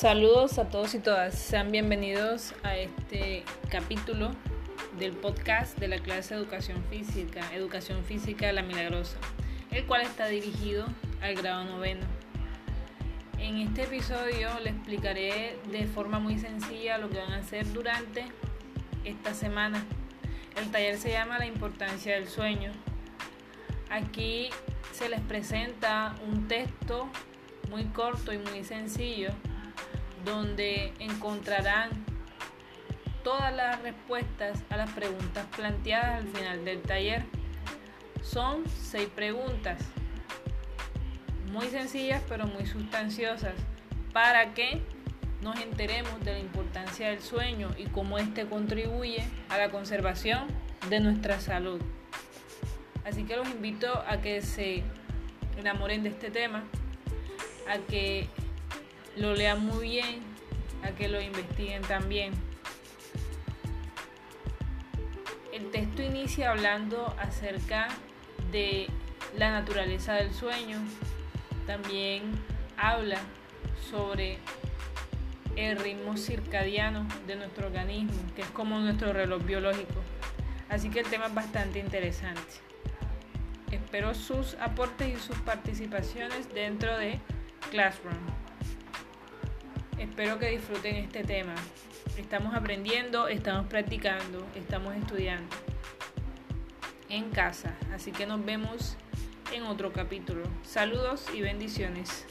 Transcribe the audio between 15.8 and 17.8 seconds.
forma muy sencilla lo que van a hacer